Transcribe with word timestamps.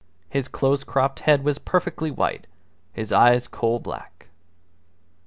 His 0.31 0.47
close 0.47 0.83
cropped 0.83 1.19
head 1.19 1.43
was 1.43 1.59
perfectly 1.59 2.09
white; 2.09 2.47
his 2.91 3.13
eyes 3.13 3.47
coalblack. 3.47 4.29